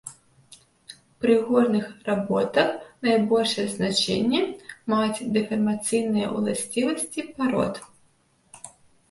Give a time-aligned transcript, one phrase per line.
[1.25, 2.69] Пры горных работах
[3.09, 4.41] найбольшае значэнне
[4.95, 7.73] маюць дэфармацыйныя ўласцівасці парод.